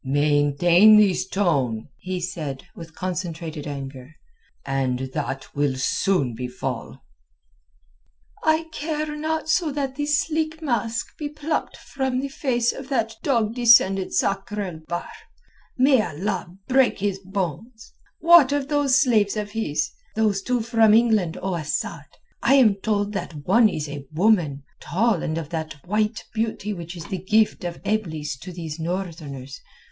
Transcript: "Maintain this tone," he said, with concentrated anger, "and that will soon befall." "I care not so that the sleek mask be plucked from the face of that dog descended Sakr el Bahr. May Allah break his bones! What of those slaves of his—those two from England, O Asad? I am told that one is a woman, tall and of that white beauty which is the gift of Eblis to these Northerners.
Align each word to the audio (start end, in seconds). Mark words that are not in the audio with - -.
"Maintain 0.03 0.97
this 0.97 1.27
tone," 1.27 1.87
he 1.99 2.19
said, 2.19 2.63
with 2.75 2.95
concentrated 2.95 3.67
anger, 3.67 4.15
"and 4.65 5.11
that 5.13 5.55
will 5.55 5.75
soon 5.75 6.33
befall." 6.33 7.03
"I 8.43 8.63
care 8.73 9.15
not 9.15 9.47
so 9.47 9.71
that 9.73 9.97
the 9.97 10.07
sleek 10.07 10.59
mask 10.59 11.15
be 11.19 11.29
plucked 11.29 11.77
from 11.77 12.19
the 12.19 12.29
face 12.29 12.71
of 12.73 12.89
that 12.89 13.13
dog 13.21 13.53
descended 13.53 14.11
Sakr 14.11 14.59
el 14.61 14.79
Bahr. 14.87 15.05
May 15.77 16.01
Allah 16.01 16.47
break 16.67 16.97
his 16.97 17.19
bones! 17.19 17.93
What 18.17 18.51
of 18.51 18.69
those 18.69 18.95
slaves 18.99 19.37
of 19.37 19.51
his—those 19.51 20.41
two 20.41 20.61
from 20.61 20.95
England, 20.95 21.37
O 21.43 21.53
Asad? 21.53 22.05
I 22.41 22.55
am 22.55 22.73
told 22.81 23.13
that 23.13 23.45
one 23.45 23.69
is 23.69 23.87
a 23.87 24.07
woman, 24.11 24.63
tall 24.79 25.21
and 25.21 25.37
of 25.37 25.49
that 25.49 25.75
white 25.85 26.23
beauty 26.33 26.73
which 26.73 26.97
is 26.97 27.05
the 27.05 27.19
gift 27.23 27.63
of 27.63 27.79
Eblis 27.85 28.35
to 28.39 28.51
these 28.51 28.79
Northerners. 28.79 29.61